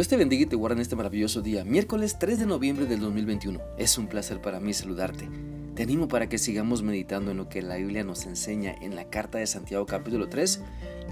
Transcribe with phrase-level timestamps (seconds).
[0.00, 3.00] Dios te bendiga y te guarde en este maravilloso día, miércoles 3 de noviembre del
[3.00, 3.60] 2021.
[3.76, 5.28] Es un placer para mí saludarte.
[5.74, 9.10] Te animo para que sigamos meditando en lo que la Biblia nos enseña en la
[9.10, 10.62] carta de Santiago capítulo 3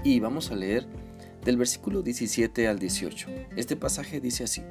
[0.03, 0.87] y vamos a leer
[1.45, 3.27] del versículo 17 al 18.
[3.55, 4.63] Este pasaje dice así.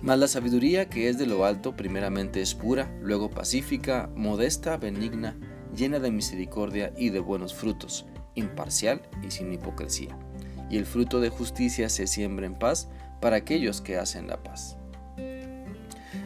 [0.00, 5.36] Mas la sabiduría que es de lo alto primeramente es pura, luego pacífica, modesta, benigna,
[5.76, 10.16] llena de misericordia y de buenos frutos, imparcial y sin hipocresía
[10.70, 12.88] y el fruto de justicia se siembra en paz
[13.20, 14.76] para aquellos que hacen la paz.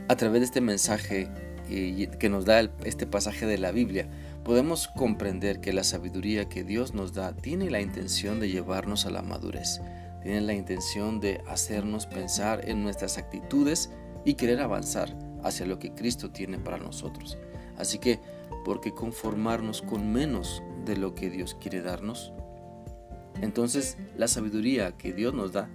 [0.09, 1.28] A través de este mensaje
[1.69, 4.09] eh, que nos da este pasaje de la Biblia,
[4.42, 9.11] podemos comprender que la sabiduría que Dios nos da tiene la intención de llevarnos a
[9.11, 9.80] la madurez,
[10.23, 13.91] tiene la intención de hacernos pensar en nuestras actitudes
[14.25, 15.14] y querer avanzar
[15.45, 17.36] hacia lo que Cristo tiene para nosotros.
[17.77, 18.19] Así que,
[18.64, 22.33] ¿por qué conformarnos con menos de lo que Dios quiere darnos?
[23.41, 25.69] Entonces, la sabiduría que Dios nos da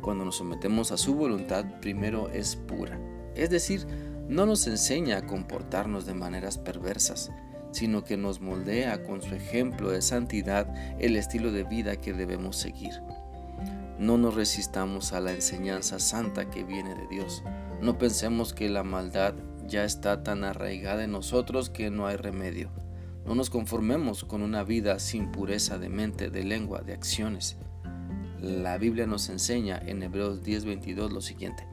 [0.00, 2.98] cuando nos sometemos a su voluntad primero es pura.
[3.34, 3.86] Es decir,
[4.28, 7.30] no nos enseña a comportarnos de maneras perversas,
[7.72, 12.56] sino que nos moldea con su ejemplo de santidad el estilo de vida que debemos
[12.56, 12.94] seguir.
[13.98, 17.42] No nos resistamos a la enseñanza santa que viene de Dios.
[17.80, 19.34] No pensemos que la maldad
[19.66, 22.70] ya está tan arraigada en nosotros que no hay remedio.
[23.26, 27.56] No nos conformemos con una vida sin pureza de mente, de lengua, de acciones.
[28.40, 31.66] La Biblia nos enseña en Hebreos 10:22 lo siguiente.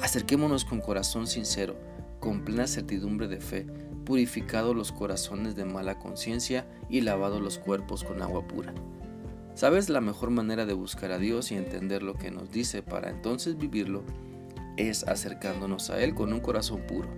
[0.00, 1.76] Acerquémonos con corazón sincero,
[2.20, 3.66] con plena certidumbre de fe,
[4.04, 8.72] purificados los corazones de mala conciencia y lavados los cuerpos con agua pura.
[9.54, 13.10] ¿Sabes la mejor manera de buscar a Dios y entender lo que nos dice para
[13.10, 14.04] entonces vivirlo?
[14.76, 17.08] Es acercándonos a Él con un corazón puro,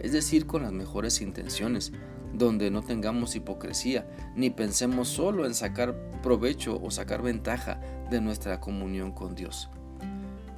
[0.00, 1.92] es decir, con las mejores intenciones,
[2.32, 7.80] donde no tengamos hipocresía, ni pensemos solo en sacar provecho o sacar ventaja
[8.10, 9.68] de nuestra comunión con Dios,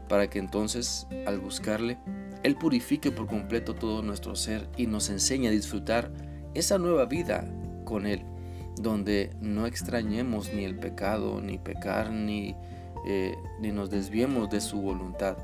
[0.08, 1.98] para que entonces, al buscarle,
[2.42, 6.12] Él purifique por completo todo nuestro ser y nos enseñe a disfrutar
[6.54, 7.44] esa nueva vida
[7.84, 8.22] con Él,
[8.80, 12.56] donde no extrañemos ni el pecado, ni pecar, ni,
[13.06, 15.36] eh, ni nos desviemos de su voluntad,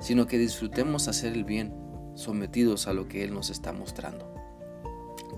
[0.00, 1.74] sino que disfrutemos hacer el bien,
[2.14, 4.37] sometidos a lo que Él nos está mostrando.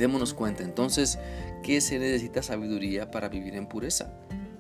[0.01, 1.19] Démonos cuenta entonces
[1.63, 4.11] que se necesita sabiduría para vivir en pureza,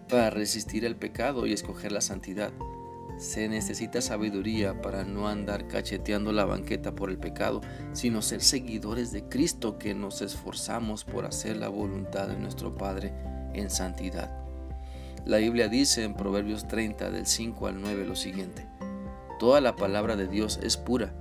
[0.06, 2.52] para resistir el pecado y escoger la santidad.
[3.16, 7.62] Se necesita sabiduría para no andar cacheteando la banqueta por el pecado,
[7.94, 13.14] sino ser seguidores de Cristo que nos esforzamos por hacer la voluntad de nuestro Padre
[13.54, 14.30] en santidad.
[15.24, 18.66] La Biblia dice en Proverbios 30 del 5 al 9 lo siguiente.
[19.38, 21.14] Toda la palabra de Dios es pura,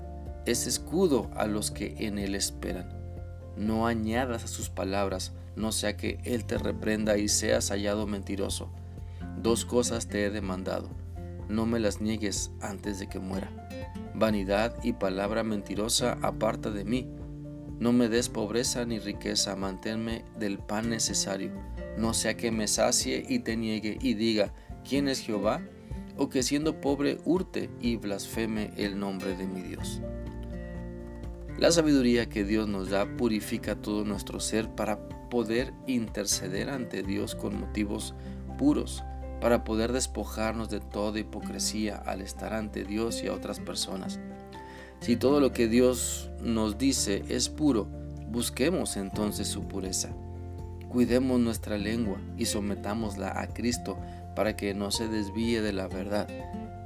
[0.46, 2.99] es escudo a los que en él esperan
[3.58, 8.70] no añadas a sus palabras, no sea que Él te reprenda y seas hallado mentiroso.
[9.42, 10.90] Dos cosas te he demandado,
[11.50, 13.52] no me las niegues antes de que muera.
[14.14, 17.08] Vanidad y palabra mentirosa aparta de mí.
[17.80, 21.52] No me des pobreza ni riqueza, manténme del pan necesario.
[21.98, 24.54] No sea que me sacie y te niegue y diga,
[24.88, 25.62] ¿quién es Jehová?
[26.18, 30.02] O que siendo pobre hurte y blasfeme el nombre de mi Dios.
[31.60, 37.36] La sabiduría que Dios nos da purifica todo nuestro ser para poder interceder ante Dios
[37.36, 38.16] con motivos
[38.58, 39.04] puros,
[39.42, 44.22] para poder despojarnos de toda hipocresía al estar ante Dios y a otras personas.
[45.02, 47.88] Si todo lo que Dios nos dice es puro,
[48.32, 50.12] busquemos entonces su pureza.
[50.88, 53.98] Cuidemos nuestra lengua y sometámosla a Cristo
[54.34, 56.30] para que no se desvíe de la verdad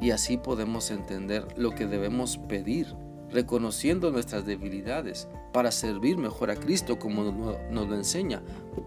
[0.01, 2.88] y así podemos entender lo que debemos pedir
[3.33, 7.23] reconociendo nuestras debilidades para servir mejor a Cristo como
[7.69, 8.41] nos lo enseña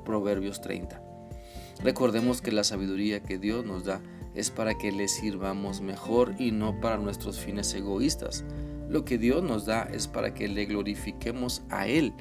[0.05, 1.03] Proverbios 30.
[1.83, 4.01] Recordemos que la sabiduría que Dios nos da
[4.35, 8.45] es para que le sirvamos mejor y no para nuestros fines egoístas.
[8.89, 12.15] Lo que Dios nos da es para que le glorifiquemos a Él,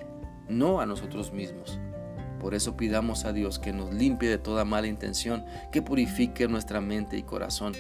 [0.49, 1.79] no a nosotros mismos.
[2.39, 6.81] Por eso pidamos a Dios que nos limpie de toda mala intención, que purifique nuestra
[6.81, 7.73] mente y corazón,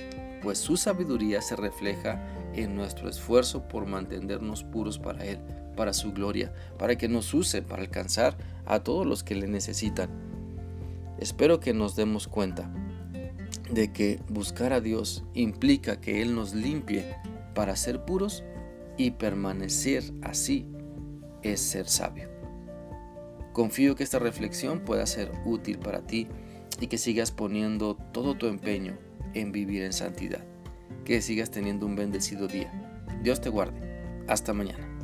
[0.45, 5.39] pues su sabiduría se refleja en nuestro esfuerzo por mantenernos puros para Él,
[5.75, 8.37] para su gloria, para que nos use para alcanzar
[8.67, 10.07] a todos los que le necesitan.
[11.17, 12.71] Espero que nos demos cuenta
[13.71, 17.15] de que buscar a Dios implica que Él nos limpie
[17.55, 18.43] para ser puros
[18.99, 20.67] y permanecer así
[21.41, 22.29] es ser sabio.
[23.51, 26.27] Confío que esta reflexión pueda ser útil para ti
[26.79, 29.04] y que sigas poniendo todo tu empeño
[29.35, 30.43] en vivir en santidad
[31.05, 32.71] que sigas teniendo un bendecido día.
[33.21, 33.79] Dios te guarde.
[34.27, 34.94] Hasta mañana.